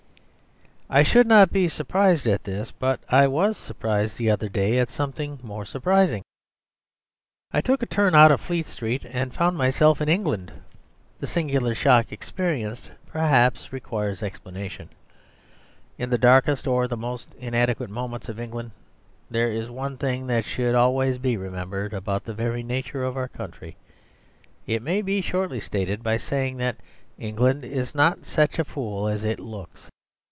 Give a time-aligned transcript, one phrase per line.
[0.93, 4.89] I should not be surprised at this; but I was surprised the other day at
[4.91, 6.21] something more surprising.
[7.53, 10.51] I took a turn out of Fleet Street and found myself in England......
[11.21, 14.89] The singular shock experienced perhaps requires explanation.
[15.97, 18.71] In the darkest or the most inadequate moments of England
[19.29, 23.29] there is one thing that should always be remembered about the very nature of our
[23.29, 23.77] country.
[24.67, 26.75] It may be shortly stated by saying that
[27.17, 29.87] England is not such a fool as it looks.